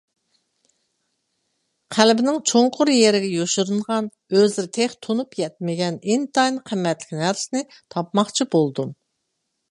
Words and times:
قەلبىنىڭ 1.97 2.37
چوڭقۇر 2.51 2.91
يېرىگە 2.93 3.29
يوشۇرۇنغان، 3.33 4.07
ئۆزلىرى 4.37 4.71
تېخى 4.77 4.97
تونۇپ 5.07 5.37
يەتمىگەن 5.41 5.99
ئىنتايىن 6.15 6.57
قىممەتلىك 6.71 7.13
نەرسىنى 7.19 7.63
تاپماقچى 7.97 8.49
بولدۇم. 8.57 8.95